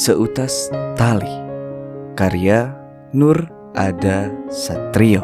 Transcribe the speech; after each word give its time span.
Seutas 0.00 0.72
Tali. 0.96 1.28
Karya 2.16 2.72
Nur 3.12 3.36
Ada 3.76 4.32
Satrio. 4.48 5.20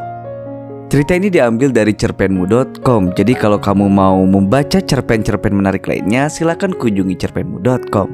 Cerita 0.93 1.17
ini 1.17 1.33
diambil 1.33 1.73
dari 1.73 1.97
cerpenmu.com 1.97 3.17
Jadi 3.17 3.33
kalau 3.41 3.57
kamu 3.57 3.89
mau 3.89 4.21
membaca 4.29 4.77
cerpen-cerpen 4.77 5.57
menarik 5.57 5.89
lainnya 5.89 6.29
Silahkan 6.29 6.77
kunjungi 6.77 7.17
cerpenmu.com 7.17 8.09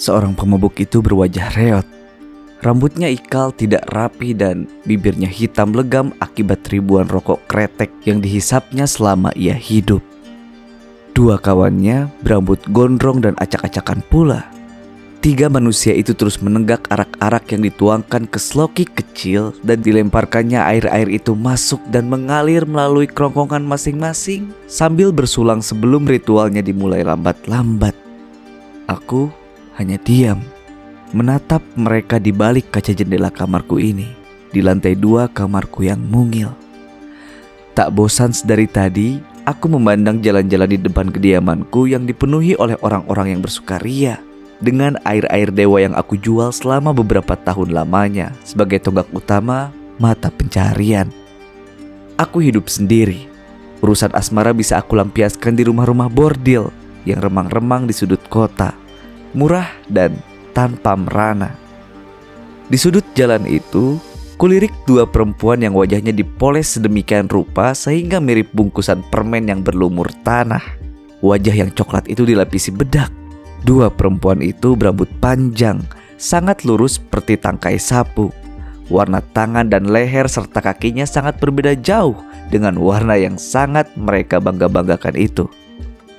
Seorang 0.00 0.32
pemabuk 0.32 0.80
itu 0.80 1.04
berwajah 1.04 1.52
reot 1.52 2.01
Rambutnya 2.62 3.10
ikal 3.10 3.50
tidak 3.50 3.90
rapi 3.90 4.38
dan 4.38 4.70
bibirnya 4.86 5.26
hitam 5.26 5.74
legam 5.74 6.14
akibat 6.22 6.62
ribuan 6.70 7.10
rokok 7.10 7.42
kretek 7.50 7.90
yang 8.06 8.22
dihisapnya 8.22 8.86
selama 8.86 9.34
ia 9.34 9.58
hidup. 9.58 9.98
Dua 11.10 11.42
kawannya 11.42 12.14
berambut 12.22 12.62
gondrong 12.70 13.18
dan 13.18 13.34
acak-acakan 13.42 13.98
pula. 14.06 14.46
Tiga 15.18 15.50
manusia 15.50 15.90
itu 15.90 16.14
terus 16.14 16.38
menenggak 16.38 16.86
arak-arak 16.86 17.50
yang 17.50 17.62
dituangkan 17.66 18.30
ke 18.30 18.38
sloki 18.38 18.86
kecil 18.86 19.54
dan 19.66 19.82
dilemparkannya 19.82 20.58
air-air 20.58 21.10
itu 21.10 21.34
masuk 21.34 21.82
dan 21.90 22.06
mengalir 22.06 22.62
melalui 22.62 23.10
kerongkongan 23.10 23.62
masing-masing 23.62 24.54
sambil 24.70 25.10
bersulang 25.10 25.62
sebelum 25.62 26.06
ritualnya 26.06 26.62
dimulai 26.62 27.02
lambat-lambat. 27.06 27.94
Aku 28.90 29.30
hanya 29.78 29.98
diam 30.02 30.42
menatap 31.12 31.60
mereka 31.76 32.16
di 32.16 32.32
balik 32.32 32.72
kaca 32.72 32.96
jendela 32.96 33.28
kamarku 33.28 33.76
ini, 33.76 34.08
di 34.48 34.64
lantai 34.64 34.96
dua 34.96 35.28
kamarku 35.28 35.84
yang 35.84 36.00
mungil. 36.00 36.52
Tak 37.72 37.92
bosan 37.92 38.32
sedari 38.32 38.68
tadi, 38.68 39.20
aku 39.44 39.68
memandang 39.68 40.20
jalan-jalan 40.20 40.68
di 40.68 40.78
depan 40.80 41.08
kediamanku 41.08 41.88
yang 41.88 42.04
dipenuhi 42.04 42.56
oleh 42.56 42.76
orang-orang 42.80 43.36
yang 43.36 43.40
bersukaria 43.40 44.20
dengan 44.60 44.96
air-air 45.04 45.52
dewa 45.52 45.80
yang 45.80 45.92
aku 45.92 46.16
jual 46.16 46.54
selama 46.54 46.94
beberapa 46.94 47.34
tahun 47.34 47.74
lamanya 47.74 48.32
sebagai 48.46 48.80
tonggak 48.80 49.08
utama 49.12 49.72
mata 50.00 50.32
pencarian. 50.32 51.10
Aku 52.16 52.40
hidup 52.40 52.68
sendiri. 52.68 53.28
Urusan 53.82 54.14
asmara 54.14 54.54
bisa 54.54 54.78
aku 54.78 54.94
lampiaskan 54.94 55.58
di 55.58 55.66
rumah-rumah 55.66 56.06
bordil 56.06 56.70
yang 57.02 57.18
remang-remang 57.18 57.90
di 57.90 57.90
sudut 57.90 58.22
kota. 58.30 58.70
Murah 59.34 59.66
dan 59.90 60.14
tanpa 60.52 60.96
merana. 60.96 61.56
Di 62.68 62.80
sudut 62.80 63.04
jalan 63.12 63.44
itu, 63.44 64.00
kulirik 64.40 64.72
dua 64.88 65.04
perempuan 65.04 65.60
yang 65.60 65.76
wajahnya 65.76 66.14
dipoles 66.14 66.78
sedemikian 66.78 67.28
rupa 67.28 67.76
sehingga 67.76 68.16
mirip 68.22 68.48
bungkusan 68.56 69.04
permen 69.12 69.50
yang 69.50 69.60
berlumur 69.60 70.08
tanah. 70.24 70.62
Wajah 71.20 71.54
yang 71.54 71.70
coklat 71.74 72.08
itu 72.08 72.24
dilapisi 72.24 72.72
bedak. 72.72 73.12
Dua 73.62 73.92
perempuan 73.92 74.42
itu 74.42 74.74
berambut 74.74 75.06
panjang, 75.22 75.84
sangat 76.18 76.66
lurus 76.66 76.98
seperti 76.98 77.38
tangkai 77.38 77.78
sapu. 77.78 78.34
Warna 78.90 79.22
tangan 79.30 79.70
dan 79.70 79.86
leher 79.86 80.26
serta 80.26 80.58
kakinya 80.58 81.06
sangat 81.06 81.38
berbeda 81.38 81.78
jauh 81.78 82.18
dengan 82.50 82.74
warna 82.76 83.14
yang 83.14 83.38
sangat 83.38 83.86
mereka 83.94 84.42
bangga-banggakan 84.42 85.14
itu. 85.14 85.46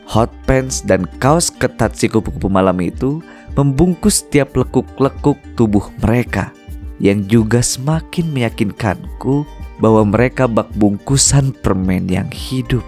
Hot 0.08 0.32
pants 0.48 0.84
dan 0.84 1.04
kaos 1.20 1.52
ketat 1.52 1.96
si 1.96 2.08
kupu-kupu 2.08 2.48
malam 2.48 2.80
itu 2.80 3.20
membungkus 3.54 4.26
setiap 4.26 4.58
lekuk-lekuk 4.58 5.38
tubuh 5.54 5.90
mereka 6.02 6.54
yang 7.02 7.26
juga 7.30 7.62
semakin 7.62 8.32
meyakinkanku 8.32 9.46
bahwa 9.82 10.06
mereka 10.08 10.48
bak 10.48 10.70
bungkusan 10.78 11.52
permen 11.62 12.08
yang 12.08 12.30
hidup 12.30 12.86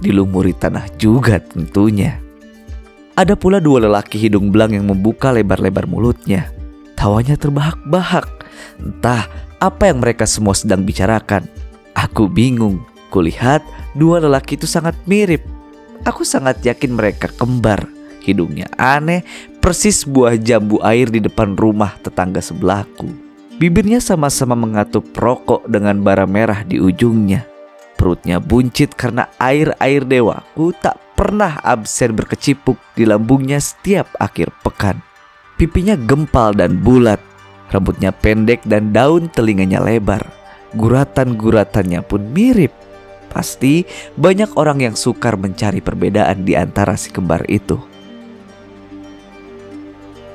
dilumuri 0.00 0.52
tanah 0.56 0.88
juga 1.00 1.40
tentunya. 1.40 2.20
Ada 3.16 3.32
pula 3.32 3.64
dua 3.64 3.88
lelaki 3.88 4.20
hidung 4.20 4.52
belang 4.52 4.76
yang 4.76 4.84
membuka 4.84 5.32
lebar-lebar 5.32 5.88
mulutnya. 5.88 6.52
Tawanya 7.00 7.40
terbahak-bahak. 7.40 8.28
Entah 8.76 9.24
apa 9.56 9.88
yang 9.88 10.04
mereka 10.04 10.28
semua 10.28 10.52
sedang 10.52 10.84
bicarakan. 10.84 11.48
Aku 11.96 12.28
bingung. 12.28 12.84
Kulihat 13.08 13.64
dua 13.96 14.20
lelaki 14.20 14.60
itu 14.60 14.68
sangat 14.68 14.92
mirip. 15.08 15.40
Aku 16.04 16.28
sangat 16.28 16.60
yakin 16.60 16.92
mereka 16.92 17.32
kembar. 17.32 17.88
Hidungnya 18.20 18.68
aneh, 18.76 19.24
persis 19.66 20.06
buah 20.06 20.38
jambu 20.38 20.78
air 20.78 21.10
di 21.10 21.18
depan 21.18 21.58
rumah 21.58 21.98
tetangga 21.98 22.38
sebelahku. 22.38 23.10
Bibirnya 23.58 23.98
sama-sama 23.98 24.54
mengatup 24.54 25.02
rokok 25.10 25.66
dengan 25.66 26.06
bara 26.06 26.22
merah 26.22 26.62
di 26.62 26.78
ujungnya. 26.78 27.42
Perutnya 27.98 28.38
buncit 28.38 28.94
karena 28.94 29.26
air-air 29.42 30.06
dewaku 30.06 30.70
tak 30.78 31.02
pernah 31.18 31.58
absen 31.66 32.14
berkecipuk 32.14 32.78
di 32.94 33.10
lambungnya 33.10 33.58
setiap 33.58 34.06
akhir 34.22 34.54
pekan. 34.62 35.02
Pipinya 35.58 35.98
gempal 35.98 36.54
dan 36.54 36.78
bulat, 36.78 37.18
rambutnya 37.74 38.14
pendek 38.14 38.62
dan 38.70 38.94
daun 38.94 39.26
telinganya 39.34 39.82
lebar. 39.82 40.30
Guratan-guratannya 40.78 42.06
pun 42.06 42.22
mirip. 42.30 42.70
Pasti 43.34 43.82
banyak 44.14 44.54
orang 44.54 44.78
yang 44.86 44.94
sukar 44.94 45.34
mencari 45.34 45.82
perbedaan 45.82 46.46
di 46.46 46.54
antara 46.54 46.94
si 46.94 47.10
kembar 47.10 47.42
itu. 47.50 47.95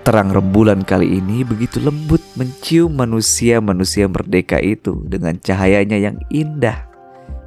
Terang 0.02 0.34
rembulan 0.34 0.82
kali 0.82 1.22
ini 1.22 1.46
begitu 1.46 1.78
lembut 1.78 2.26
mencium 2.34 2.98
manusia-manusia 2.98 4.10
merdeka 4.10 4.58
itu 4.58 4.98
dengan 5.06 5.38
cahayanya 5.38 5.94
yang 6.02 6.18
indah. 6.34 6.90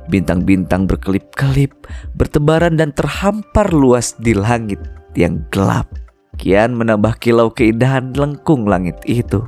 Bintang-bintang 0.06 0.86
berkelip-kelip, 0.86 1.74
bertebaran 2.14 2.78
dan 2.78 2.94
terhampar 2.94 3.74
luas 3.74 4.14
di 4.22 4.38
langit 4.38 4.78
yang 5.18 5.42
gelap. 5.50 5.90
Kian 6.38 6.78
menambah 6.78 7.18
kilau 7.18 7.50
keindahan 7.50 8.14
lengkung 8.14 8.70
langit 8.70 9.02
itu. 9.02 9.42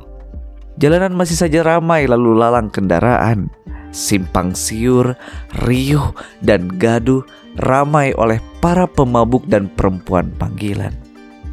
Jalanan 0.75 1.15
masih 1.15 1.39
saja 1.39 1.63
ramai 1.63 2.11
lalu 2.11 2.35
lalang 2.35 2.67
kendaraan. 2.67 3.47
Simpang 3.95 4.51
siur, 4.51 5.15
riuh, 5.63 6.11
dan 6.43 6.67
gaduh 6.75 7.23
ramai 7.63 8.11
oleh 8.19 8.43
para 8.59 8.83
pemabuk 8.83 9.47
dan 9.47 9.71
perempuan 9.71 10.27
panggilan. 10.35 11.06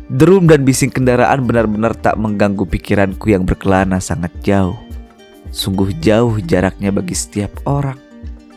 Derum 0.04 0.44
dan 0.44 0.68
bising 0.68 0.92
kendaraan 0.92 1.48
benar-benar 1.48 1.96
tak 1.96 2.20
mengganggu 2.20 2.68
pikiranku 2.68 3.32
yang 3.32 3.48
berkelana 3.48 3.96
sangat 4.04 4.36
jauh. 4.44 4.76
Sungguh 5.48 5.96
jauh 5.96 6.36
jaraknya 6.44 6.92
bagi 6.92 7.16
setiap 7.16 7.48
orang, 7.64 7.96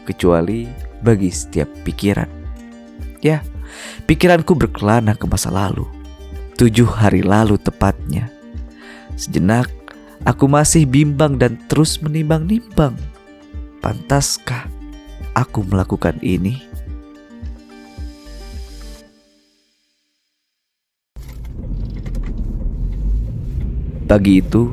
kecuali 0.04 0.68
bagi 1.00 1.32
setiap 1.32 1.72
pikiran. 1.88 2.28
Ya, 3.24 3.40
pikiranku 4.12 4.60
berkelana 4.60 5.16
ke 5.16 5.24
masa 5.24 5.48
lalu. 5.48 5.88
Tujuh 6.60 6.90
hari 6.92 7.24
lalu 7.24 7.56
tepatnya. 7.56 8.28
Sejenak, 9.16 9.72
aku 10.28 10.52
masih 10.52 10.84
bimbang 10.84 11.40
dan 11.40 11.56
terus 11.72 12.04
menimbang-nimbang. 12.04 13.00
Pantaskah 13.80 14.68
aku 15.32 15.64
melakukan 15.64 16.20
ini? 16.20 16.67
Pagi 24.08 24.40
itu, 24.40 24.72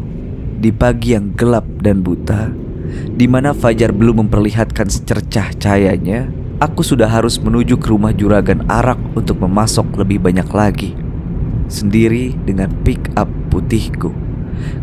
di 0.63 0.71
pagi 0.71 1.11
yang 1.11 1.35
gelap 1.35 1.67
dan 1.83 2.07
buta, 2.07 2.55
di 3.19 3.27
mana 3.27 3.51
fajar 3.51 3.91
belum 3.91 4.23
memperlihatkan 4.23 4.87
secercah 4.87 5.51
cahayanya, 5.59 6.31
aku 6.63 6.87
sudah 6.87 7.11
harus 7.11 7.43
menuju 7.43 7.75
ke 7.83 7.91
rumah 7.91 8.15
juragan 8.15 8.63
arak 8.71 8.95
untuk 9.19 9.43
memasok 9.43 9.99
lebih 9.99 10.23
banyak 10.23 10.47
lagi. 10.55 10.95
Sendiri 11.67 12.39
dengan 12.47 12.71
pick 12.87 13.11
up 13.19 13.27
putihku. 13.51 14.15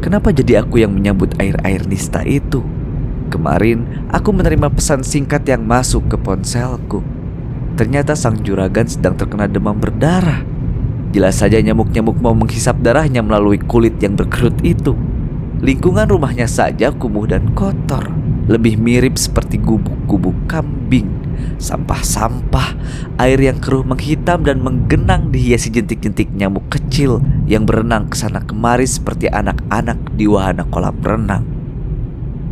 Kenapa 0.04 0.36
jadi 0.36 0.68
aku 0.68 0.84
yang 0.84 0.92
menyambut 0.92 1.31
air-air 1.40 1.88
nista 1.88 2.20
itu? 2.28 2.60
Kemarin 3.31 4.12
aku 4.12 4.36
menerima 4.36 4.68
pesan 4.68 5.08
singkat 5.08 5.48
yang 5.48 5.64
masuk 5.64 6.12
ke 6.12 6.20
ponselku. 6.20 7.00
Ternyata 7.80 8.20
sang 8.20 8.44
juragan 8.44 8.84
sedang 8.84 9.16
terkena 9.16 9.48
demam 9.48 9.80
berdarah. 9.80 10.44
Jelas 11.12 11.44
saja 11.44 11.60
nyamuk-nyamuk 11.60 12.24
mau 12.24 12.31
menghisap 12.31 12.80
darahnya 12.80 13.19
melalui 13.19 13.60
kulit 13.60 14.00
yang 14.00 14.16
berkerut 14.16 14.56
itu. 14.63 14.96
Lingkungan 15.60 16.08
rumahnya 16.08 16.48
saja 16.48 16.96
kumuh 16.96 17.28
dan 17.28 17.52
kotor. 17.52 18.08
Lebih 18.48 18.80
mirip 18.80 19.19
seperti 19.19 19.60
gubuk-gubuk 19.60 20.48
kambing. 20.48 21.12
Sampah-sampah, 21.60 22.80
air 23.19 23.38
yang 23.44 23.60
keruh 23.60 23.84
menghitam 23.84 24.48
dan 24.48 24.63
menggenang 24.63 25.36
dihiasi 25.36 25.69
jentik-jentik 25.69 26.31
nyamuk 26.31 26.72
kecil 26.72 27.19
yang 27.44 27.68
berenang 27.68 28.08
ke 28.08 28.16
sana 28.16 28.40
kemari 28.40 28.88
seperti 28.88 29.28
anak-anak 29.28 30.16
di 30.16 30.31
wahana 30.31 30.63
kolam 30.72 30.96
renang. 31.04 31.44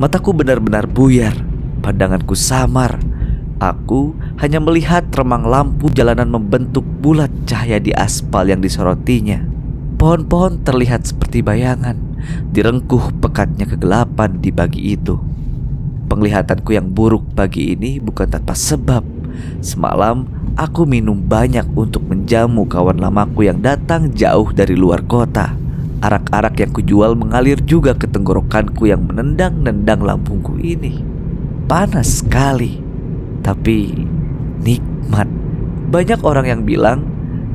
Mataku 0.04 0.36
benar-benar 0.36 0.84
buyar, 0.86 1.34
pandanganku 1.80 2.36
samar, 2.36 3.00
Aku 3.60 4.16
hanya 4.40 4.64
melihat 4.64 5.12
remang 5.12 5.44
lampu 5.44 5.92
jalanan 5.92 6.32
membentuk 6.32 6.88
bulat 7.04 7.28
cahaya 7.44 7.76
di 7.76 7.92
aspal 7.92 8.48
yang 8.48 8.64
disorotinya. 8.64 9.44
Pohon-pohon 10.00 10.64
terlihat 10.64 11.04
seperti 11.04 11.44
bayangan, 11.44 12.00
direngkuh 12.56 13.20
pekatnya 13.20 13.68
kegelapan 13.68 14.40
di 14.40 14.48
pagi 14.56 14.96
itu. 14.96 15.20
Penglihatanku 16.08 16.72
yang 16.72 16.88
buruk 16.88 17.36
pagi 17.36 17.76
ini 17.76 18.00
bukan 18.00 18.32
tanpa 18.32 18.56
sebab. 18.56 19.04
Semalam 19.60 20.24
aku 20.56 20.88
minum 20.88 21.20
banyak 21.20 21.68
untuk 21.76 22.08
menjamu 22.08 22.64
kawan 22.64 22.96
lamaku 22.96 23.52
yang 23.52 23.60
datang 23.60 24.16
jauh 24.16 24.56
dari 24.56 24.80
luar 24.80 25.04
kota. 25.04 25.52
Arak-arak 26.00 26.64
yang 26.64 26.72
kujual 26.72 27.12
mengalir 27.20 27.60
juga 27.60 27.92
ke 27.92 28.08
tenggorokanku 28.08 28.88
yang 28.88 29.04
menendang-nendang 29.04 30.00
lambungku 30.00 30.56
ini. 30.64 31.04
Panas 31.68 32.24
sekali, 32.24 32.89
tapi 33.50 34.06
nikmat. 34.62 35.26
Banyak 35.90 36.22
orang 36.22 36.46
yang 36.46 36.62
bilang 36.70 37.02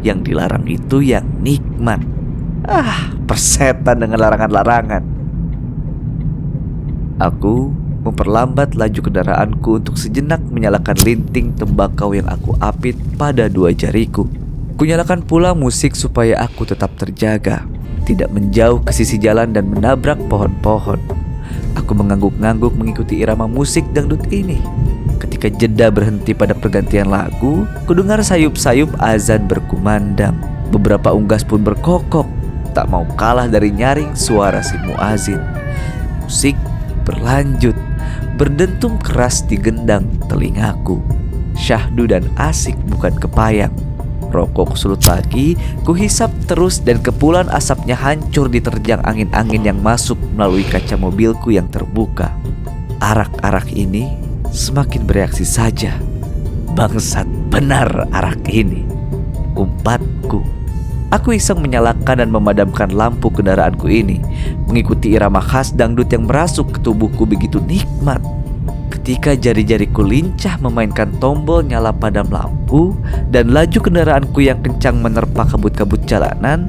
yang 0.02 0.26
dilarang 0.26 0.66
itu 0.66 0.98
yang 0.98 1.22
nikmat. 1.38 2.02
Ah, 2.66 3.14
persetan 3.30 4.02
dengan 4.02 4.18
larangan-larangan. 4.18 5.02
Aku 7.22 7.70
memperlambat 8.02 8.74
laju 8.74 9.00
kendaraanku 9.06 9.78
untuk 9.78 9.94
sejenak 9.94 10.42
menyalakan 10.50 10.98
linting 11.06 11.54
tembakau 11.54 12.10
yang 12.10 12.26
aku 12.26 12.58
apit 12.58 12.98
pada 13.14 13.46
dua 13.46 13.70
jariku. 13.70 14.26
Kunyalakan 14.74 15.22
pula 15.22 15.54
musik 15.54 15.94
supaya 15.94 16.42
aku 16.42 16.66
tetap 16.66 16.90
terjaga 16.98 17.62
tidak 18.02 18.34
menjauh 18.34 18.82
ke 18.82 18.90
sisi 18.90 19.14
jalan 19.16 19.54
dan 19.54 19.70
menabrak 19.70 20.18
pohon-pohon. 20.26 20.98
Aku 21.78 21.94
mengangguk-ngangguk 21.94 22.74
mengikuti 22.74 23.22
irama 23.22 23.46
musik 23.46 23.86
dangdut 23.94 24.26
ini. 24.34 24.58
Ketika 25.44 25.60
jeda 25.60 25.92
berhenti 25.92 26.32
pada 26.32 26.56
pergantian 26.56 27.12
lagu, 27.12 27.68
kudengar 27.84 28.16
sayup-sayup 28.24 28.88
azan 28.96 29.44
berkumandang. 29.44 30.40
Beberapa 30.72 31.12
unggas 31.12 31.44
pun 31.44 31.60
berkokok, 31.60 32.24
tak 32.72 32.88
mau 32.88 33.04
kalah 33.20 33.44
dari 33.44 33.68
nyaring 33.68 34.16
suara 34.16 34.64
si 34.64 34.72
muazin. 34.80 35.36
Musik 36.24 36.56
berlanjut, 37.04 37.76
berdentum 38.40 38.96
keras 39.04 39.44
di 39.44 39.60
gendang 39.60 40.08
telingaku. 40.32 41.04
Syahdu 41.60 42.08
dan 42.08 42.24
asik 42.40 42.80
bukan 42.88 43.12
kepayang. 43.12 43.76
Rokok 44.32 44.80
sulut 44.80 45.04
lagi, 45.04 45.60
kuhisap 45.84 46.32
terus 46.48 46.80
dan 46.80 47.04
kepulan 47.04 47.52
asapnya 47.52 48.00
hancur 48.00 48.48
diterjang 48.48 49.04
angin-angin 49.04 49.60
yang 49.60 49.76
masuk 49.84 50.16
melalui 50.32 50.64
kaca 50.64 50.96
mobilku 50.96 51.52
yang 51.52 51.68
terbuka. 51.68 52.32
Arak-arak 53.04 53.68
ini 53.76 54.23
semakin 54.54 55.02
bereaksi 55.02 55.42
saja. 55.42 55.98
Bangsat 56.78 57.26
benar 57.50 58.06
arak 58.14 58.46
ini. 58.46 58.86
Umpatku. 59.58 60.46
Aku 61.10 61.34
iseng 61.34 61.62
menyalakan 61.62 62.26
dan 62.26 62.30
memadamkan 62.30 62.90
lampu 62.90 63.30
kendaraanku 63.30 63.86
ini, 63.86 64.18
mengikuti 64.66 65.14
irama 65.14 65.38
khas 65.38 65.70
dangdut 65.70 66.10
yang 66.10 66.26
merasuk 66.26 66.74
ke 66.74 66.78
tubuhku 66.82 67.22
begitu 67.22 67.62
nikmat. 67.62 68.18
Ketika 68.90 69.38
jari-jariku 69.38 70.02
lincah 70.02 70.58
memainkan 70.58 71.14
tombol 71.22 71.62
nyala 71.62 71.94
padam 71.94 72.26
lampu 72.34 72.98
dan 73.30 73.54
laju 73.54 73.78
kendaraanku 73.78 74.42
yang 74.42 74.58
kencang 74.58 74.98
menerpa 74.98 75.46
kabut-kabut 75.46 76.02
jalanan, 76.02 76.66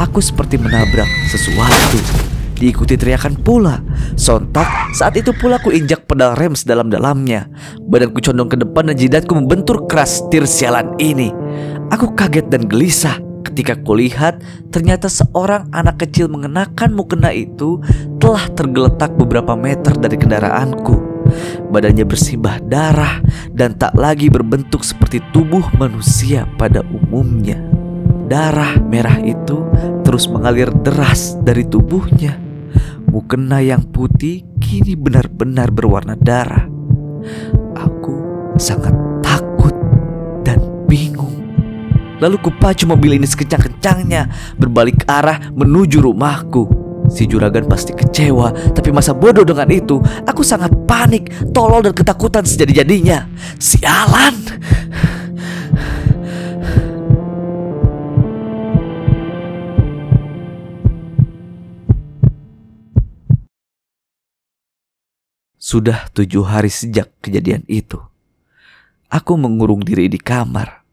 aku 0.00 0.24
seperti 0.24 0.56
menabrak 0.56 1.08
sesuatu. 1.28 2.31
Diikuti 2.62 2.94
teriakan 2.94 3.42
pula. 3.42 3.82
Sontak, 4.14 4.94
saat 4.94 5.18
itu 5.18 5.34
pula 5.34 5.58
ku 5.58 5.74
injak 5.74 6.06
pedal 6.06 6.38
rem 6.38 6.54
sedalam-dalamnya. 6.54 7.50
Badanku 7.90 8.22
condong 8.22 8.46
ke 8.46 8.54
depan 8.54 8.86
dan 8.86 8.94
jidatku 8.94 9.34
membentur 9.34 9.90
keras 9.90 10.22
tir 10.30 10.46
sialan 10.46 10.94
ini. 11.02 11.34
Aku 11.90 12.14
kaget 12.14 12.54
dan 12.54 12.70
gelisah 12.70 13.18
ketika 13.42 13.74
kulihat 13.82 14.38
ternyata 14.70 15.10
seorang 15.10 15.66
anak 15.74 16.06
kecil 16.06 16.30
mengenakan 16.30 16.94
mukena 16.94 17.34
itu 17.34 17.82
telah 18.22 18.46
tergeletak 18.54 19.10
beberapa 19.18 19.58
meter 19.58 19.98
dari 19.98 20.14
kendaraanku. 20.14 21.26
Badannya 21.66 22.06
bersimbah 22.06 22.62
darah 22.62 23.18
dan 23.50 23.74
tak 23.74 23.98
lagi 23.98 24.30
berbentuk 24.30 24.86
seperti 24.86 25.18
tubuh 25.34 25.66
manusia 25.82 26.46
pada 26.54 26.86
umumnya. 26.86 27.58
Darah 28.30 28.78
merah 28.78 29.18
itu 29.18 29.66
terus 30.06 30.30
mengalir 30.30 30.70
deras 30.70 31.34
dari 31.42 31.66
tubuhnya. 31.66 32.51
Mukena 33.08 33.60
yang 33.60 33.84
putih 33.92 34.44
kini 34.56 34.96
benar-benar 34.96 35.68
berwarna 35.68 36.16
darah. 36.16 36.64
Aku 37.76 38.14
sangat 38.56 38.94
takut 39.20 39.74
dan 40.46 40.58
bingung. 40.88 41.32
Lalu 42.22 42.38
kupacu 42.40 42.88
mobil 42.88 43.18
ini 43.18 43.26
sekencang-kencangnya 43.28 44.54
berbalik 44.56 45.04
arah 45.10 45.38
menuju 45.52 46.00
rumahku. 46.00 46.64
Si 47.12 47.28
juragan 47.28 47.68
pasti 47.68 47.92
kecewa, 47.92 48.72
tapi 48.72 48.88
masa 48.94 49.12
bodoh 49.12 49.44
dengan 49.44 49.68
itu. 49.68 50.00
Aku 50.24 50.40
sangat 50.40 50.72
panik, 50.88 51.28
tolol 51.52 51.84
dan 51.84 51.92
ketakutan 51.92 52.46
sejadi-jadinya. 52.46 53.28
Sialan! 53.58 54.34
Sudah 65.72 66.12
tujuh 66.12 66.44
hari 66.44 66.68
sejak 66.68 67.16
kejadian 67.24 67.64
itu. 67.64 67.96
Aku 69.08 69.40
mengurung 69.40 69.80
diri 69.80 70.04
di 70.12 70.20
kamar. 70.20 70.84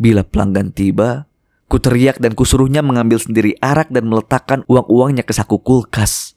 Bila 0.00 0.24
pelanggan 0.24 0.72
tiba, 0.72 1.28
Ku 1.68 1.76
teriak 1.76 2.16
dan 2.16 2.32
kusuruhnya 2.32 2.80
mengambil 2.80 3.20
sendiri 3.20 3.52
arak 3.60 3.92
dan 3.92 4.08
meletakkan 4.08 4.64
uang-uangnya 4.64 5.20
ke 5.20 5.36
saku 5.36 5.60
kulkas. 5.60 6.32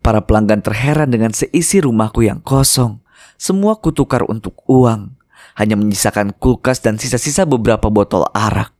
Para 0.00 0.24
pelanggan 0.24 0.64
terheran 0.64 1.12
dengan 1.12 1.36
seisi 1.36 1.84
rumahku 1.84 2.24
yang 2.24 2.40
kosong. 2.40 3.04
Semua 3.36 3.76
kutukar 3.76 4.24
untuk 4.24 4.56
uang. 4.64 5.20
Hanya 5.60 5.76
menyisakan 5.76 6.32
kulkas 6.32 6.80
dan 6.80 6.96
sisa-sisa 6.96 7.44
beberapa 7.44 7.92
botol 7.92 8.24
arak. 8.32 8.72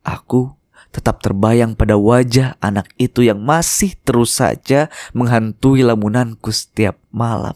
Aku 0.00 0.56
tetap 0.88 1.20
terbayang 1.20 1.76
pada 1.76 1.94
wajah 2.00 2.56
anak 2.58 2.88
itu 2.96 3.24
yang 3.24 3.40
masih 3.40 3.94
terus 4.02 4.40
saja 4.40 4.88
menghantui 5.12 5.84
lamunanku 5.84 6.48
setiap 6.48 6.96
malam. 7.12 7.54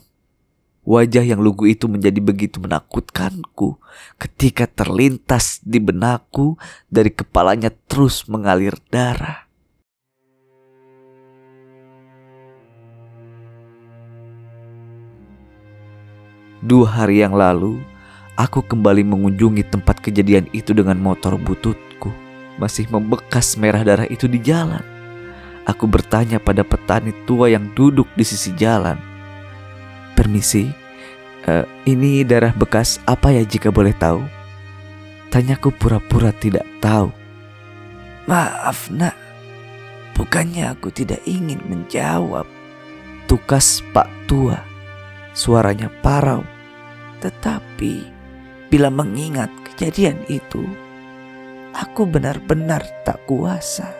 Wajah 0.82 1.22
yang 1.22 1.38
lugu 1.38 1.70
itu 1.70 1.86
menjadi 1.86 2.18
begitu 2.18 2.58
menakutkanku 2.58 3.78
ketika 4.18 4.66
terlintas 4.66 5.62
di 5.62 5.78
benakku 5.78 6.58
dari 6.90 7.14
kepalanya 7.14 7.70
terus 7.86 8.26
mengalir 8.26 8.74
darah. 8.90 9.46
Dua 16.62 16.86
hari 16.86 17.22
yang 17.22 17.34
lalu, 17.34 17.82
aku 18.34 18.62
kembali 18.62 19.02
mengunjungi 19.02 19.66
tempat 19.66 19.98
kejadian 19.98 20.46
itu 20.54 20.70
dengan 20.70 20.94
motor 20.98 21.34
bututku. 21.34 21.91
Masih 22.60 22.88
membekas 22.88 23.56
merah 23.56 23.84
darah 23.86 24.08
itu 24.08 24.28
di 24.28 24.40
jalan. 24.40 24.82
Aku 25.64 25.86
bertanya 25.86 26.42
pada 26.42 26.66
petani 26.66 27.14
tua 27.24 27.46
yang 27.46 27.70
duduk 27.72 28.10
di 28.18 28.26
sisi 28.26 28.50
jalan 28.58 29.12
Permisi, 30.12 30.68
uh, 31.48 31.64
ini 31.88 32.20
darah 32.22 32.52
bekas 32.52 33.00
apa 33.08 33.32
ya 33.32 33.42
jika 33.48 33.72
boleh 33.72 33.96
tahu? 33.96 34.20
Tanyaku 35.32 35.72
pura-pura 35.72 36.36
tidak 36.36 36.68
tahu. 36.84 37.08
Maaf 38.28 38.92
nak, 38.92 39.16
bukannya 40.12 40.68
aku 40.68 40.92
tidak 40.92 41.24
ingin 41.24 41.58
menjawab. 41.64 42.44
Tukas 43.24 43.80
Pak 43.96 44.06
Tua, 44.28 44.60
suaranya 45.32 45.88
parau. 46.04 46.44
Tetapi 47.24 47.94
bila 48.68 48.92
mengingat 48.92 49.48
kejadian 49.72 50.20
itu, 50.28 50.68
aku 51.82 52.06
benar-benar 52.06 52.86
tak 53.02 53.26
kuasa. 53.26 53.90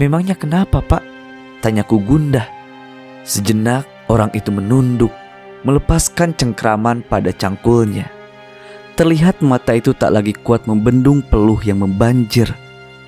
Memangnya 0.00 0.32
kenapa 0.32 0.80
pak? 0.80 1.04
Tanyaku 1.60 2.00
gundah. 2.00 2.48
Sejenak 3.24 3.94
Orang 4.04 4.28
itu 4.36 4.52
menunduk, 4.52 5.08
melepaskan 5.64 6.36
cengkraman 6.36 7.00
pada 7.08 7.32
cangkulnya. 7.32 8.12
Terlihat 9.00 9.40
mata 9.40 9.72
itu 9.72 9.96
tak 9.96 10.12
lagi 10.12 10.36
kuat 10.36 10.68
membendung 10.68 11.24
peluh 11.24 11.58
yang 11.64 11.80
membanjir. 11.80 12.52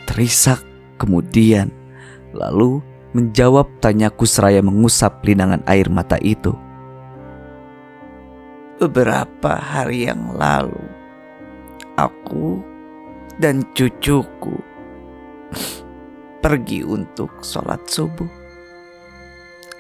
Terisak 0.09 0.65
kemudian, 0.97 1.69
lalu 2.33 2.81
menjawab 3.13 3.69
tanyaku 3.85 4.25
seraya 4.25 4.65
mengusap 4.65 5.21
linangan 5.21 5.61
air 5.69 5.93
mata 5.93 6.17
itu. 6.25 6.57
Beberapa 8.81 9.61
hari 9.61 10.09
yang 10.09 10.33
lalu, 10.33 10.81
aku 12.01 12.61
dan 13.41 13.65
cucuku 13.77 14.57
pergi 16.41 16.87
untuk 16.87 17.43
sholat 17.43 17.83
subuh. 17.91 18.29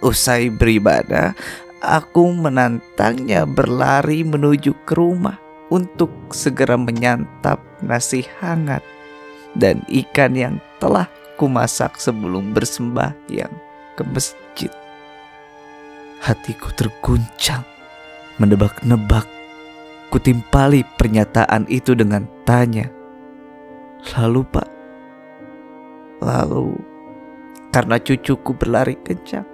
Usai 0.03 0.53
beribadah, 0.53 1.33
aku 1.81 2.35
menantangnya 2.35 3.47
berlari 3.47 4.27
menuju 4.27 4.75
ke 4.85 4.93
rumah 4.99 5.39
untuk 5.71 6.11
segera 6.35 6.75
menyantap 6.75 7.63
nasi 7.81 8.27
hangat 8.43 8.83
dan 9.57 9.83
ikan 9.89 10.37
yang 10.37 10.57
telah 10.83 11.09
kumasak 11.41 11.97
sebelum 11.97 12.51
bersembahyang 12.51 13.53
ke 13.97 14.03
masjid. 14.11 14.73
Hatiku 16.21 16.73
terguncang, 16.75 17.63
menebak-nebak. 18.43 19.29
Kutimpali 20.11 20.87
pernyataan 20.97 21.67
itu 21.71 21.93
dengan 21.93 22.25
tanya. 22.47 22.96
Lalu 24.17 24.41
pak, 24.53 24.69
Lalu, 26.21 26.73
karena 27.69 28.01
cucuku 28.01 28.57
berlari 28.57 28.97
kencang, 29.05 29.45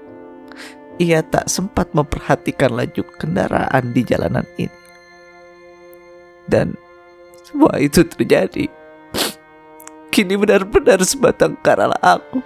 ia 1.02 1.18
tak 1.26 1.50
sempat 1.50 1.90
memperhatikan 1.90 2.70
laju 2.70 3.02
kendaraan 3.18 3.90
di 3.90 4.02
jalanan 4.06 4.46
ini. 4.54 4.80
Dan 6.46 6.78
semua 7.42 7.82
itu 7.82 8.06
terjadi. 8.06 8.70
Kini 10.12 10.38
benar-benar 10.38 11.02
sebatang 11.02 11.58
karalah 11.64 11.98
aku 11.98 12.38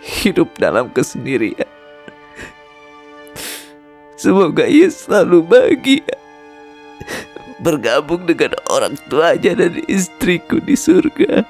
hidup 0.00 0.54
dalam 0.56 0.88
kesendirian. 0.94 1.68
Semoga 4.16 4.64
ia 4.64 4.88
selalu 4.88 5.44
bahagia 5.44 6.16
bergabung 7.60 8.28
dengan 8.28 8.52
orang 8.68 8.96
tuanya 9.08 9.56
dan 9.56 9.80
istriku 9.88 10.60
di 10.60 10.76
surga. 10.76 11.44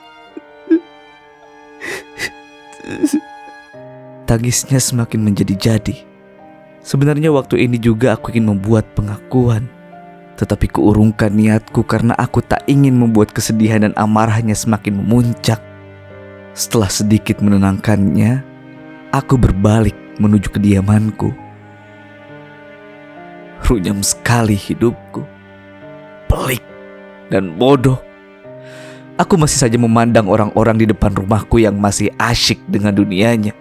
tangisnya 4.26 4.82
semakin 4.82 5.22
menjadi-jadi. 5.22 6.02
Sebenarnya 6.82 7.30
waktu 7.30 7.66
ini 7.66 7.78
juga 7.78 8.18
aku 8.18 8.34
ingin 8.34 8.52
membuat 8.52 8.84
pengakuan. 8.98 9.70
Tetapi 10.36 10.68
kuurungkan 10.68 11.32
niatku 11.32 11.80
karena 11.88 12.12
aku 12.20 12.44
tak 12.44 12.60
ingin 12.68 12.92
membuat 12.92 13.32
kesedihan 13.32 13.88
dan 13.88 13.96
amarahnya 13.96 14.52
semakin 14.52 15.00
memuncak. 15.00 15.62
Setelah 16.52 16.92
sedikit 16.92 17.40
menenangkannya, 17.40 18.44
aku 19.16 19.40
berbalik 19.40 19.96
menuju 20.20 20.52
kediamanku. 20.52 21.32
Runyam 23.64 24.04
sekali 24.04 24.54
hidupku. 24.54 25.35
Pelik 26.26 26.62
dan 27.30 27.54
bodoh. 27.58 27.98
Aku 29.16 29.40
masih 29.40 29.56
saja 29.56 29.78
memandang 29.80 30.28
orang-orang 30.28 30.76
di 30.76 30.86
depan 30.92 31.16
rumahku 31.16 31.56
yang 31.56 31.80
masih 31.80 32.12
asyik 32.20 32.60
dengan 32.68 32.92
dunianya. 32.92 33.56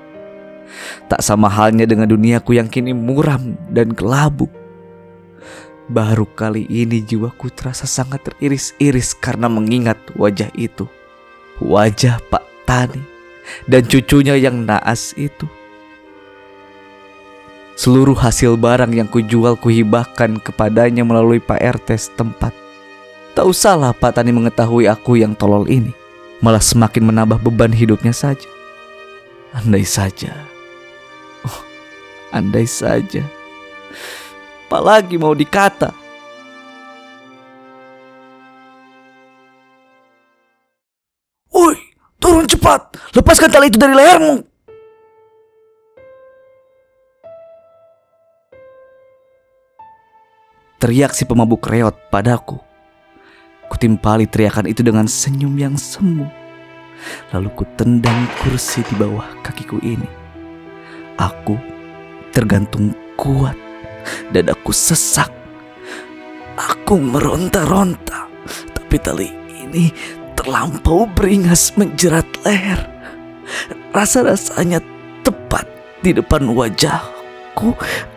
Tak 1.08 1.24
sama 1.24 1.48
halnya 1.48 1.88
dengan 1.88 2.12
duniaku 2.12 2.60
yang 2.60 2.68
kini 2.68 2.92
muram 2.92 3.56
dan 3.72 3.96
kelabu. 3.96 4.52
Baru 5.88 6.26
kali 6.26 6.66
ini 6.68 7.00
jiwaku 7.06 7.54
terasa 7.54 7.86
sangat 7.86 8.26
teriris-iris 8.28 9.16
karena 9.16 9.48
mengingat 9.48 10.02
wajah 10.18 10.50
itu. 10.58 10.90
Wajah 11.62 12.20
Pak 12.28 12.44
Tani 12.68 13.00
dan 13.70 13.86
cucunya 13.88 14.36
yang 14.36 14.66
naas 14.66 15.14
itu. 15.16 15.48
Seluruh 17.76 18.16
hasil 18.16 18.56
barang 18.56 18.96
yang 18.96 19.12
kujual 19.12 19.60
kuhibahkan 19.60 20.40
kepadanya 20.40 21.04
melalui 21.04 21.44
Pak 21.44 21.60
RT 21.60 22.08
setempat. 22.08 22.56
Tak 23.36 23.44
usahlah 23.44 23.92
Pak 23.92 24.16
Tani 24.16 24.32
mengetahui 24.32 24.88
aku 24.88 25.20
yang 25.20 25.36
tolol 25.36 25.68
ini. 25.68 25.92
Malah 26.40 26.64
semakin 26.64 27.04
menambah 27.04 27.44
beban 27.44 27.76
hidupnya 27.76 28.16
saja. 28.16 28.48
Andai 29.52 29.84
saja. 29.84 30.32
Oh, 31.44 31.60
andai 32.32 32.64
saja. 32.64 33.28
Apalagi 34.72 35.20
mau 35.20 35.36
dikata. 35.36 35.92
Woi, 41.52 41.76
turun 42.24 42.48
cepat. 42.48 42.96
Lepaskan 43.12 43.52
tali 43.52 43.68
itu 43.68 43.76
dari 43.76 43.92
lehermu. 44.00 44.55
Teriak 50.86 51.18
si 51.18 51.26
pemabuk 51.26 51.66
reot 51.66 51.98
padaku. 52.14 52.62
Kutimpali 53.74 54.30
teriakan 54.30 54.70
itu 54.70 54.86
dengan 54.86 55.10
senyum 55.10 55.58
yang 55.58 55.74
semu. 55.74 56.30
Lalu 57.34 57.50
ku 57.58 57.66
tendang 57.74 58.30
kursi 58.38 58.86
di 58.86 58.94
bawah 58.94 59.26
kakiku 59.42 59.82
ini. 59.82 60.06
Aku 61.18 61.58
tergantung 62.30 62.94
kuat, 63.18 63.58
dadaku 64.30 64.70
sesak. 64.70 65.34
Aku 66.54 67.02
meronta-ronta, 67.02 68.30
tapi 68.78 69.02
tali 69.02 69.34
ini 69.58 69.90
terlampau 70.38 71.10
beringas 71.10 71.74
menjerat 71.82 72.30
leher. 72.46 72.78
Rasa-rasanya 73.90 74.86
tepat 75.26 75.66
di 76.06 76.14
depan 76.14 76.46
wajahku 76.46 77.74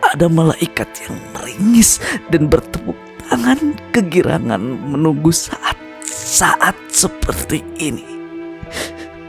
ada 0.09 0.25
malaikat 0.25 0.89
yang 1.05 1.17
meringis 1.37 2.01
dan 2.33 2.49
bertepuk 2.49 2.97
tangan 3.29 3.77
kegirangan 3.93 4.61
menunggu 4.61 5.29
saat-saat 5.29 6.73
seperti 6.89 7.61
ini. 7.77 8.05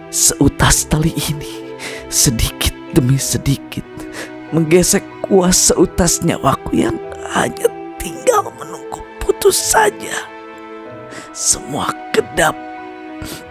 Seutas 0.09 0.89
tali 0.89 1.13
ini 1.29 1.77
sedikit 2.09 2.75
demi 2.97 3.21
sedikit 3.21 3.85
menggesek 4.51 5.05
kuasa 5.23 5.77
utas 5.79 6.25
nyawaku 6.27 6.83
yang 6.83 6.97
hanya 7.37 7.69
tinggal 8.01 8.51
menunggu 8.59 9.05
putus 9.23 9.55
saja. 9.55 10.27
Semua 11.31 11.95
kedap, 12.11 12.59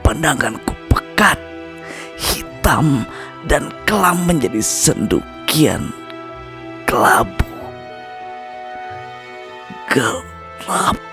pandanganku 0.03 0.75
pekat, 0.91 1.39
hitam 2.19 3.07
dan 3.47 3.71
kelam 3.87 4.27
menjadi 4.27 4.59
sendukian 4.59 5.95
kelabu. 6.89 7.45
Gelap. 9.93 11.08